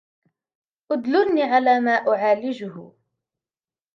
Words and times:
اُدْلُلْنِي 0.91 1.43
عَلَى 1.43 1.79
مَا 1.79 1.91
أُعَالِجُهُ 1.91 2.93